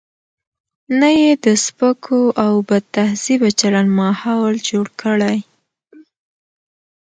نه 0.99 1.09
یې 1.21 1.31
د 1.45 1.45
سپکو 1.65 2.21
او 2.45 2.53
بدتهذیبه 2.69 3.49
چلن 3.59 3.87
ماحول 3.99 4.55
جوړ 4.69 4.87
کړي. 5.01 5.37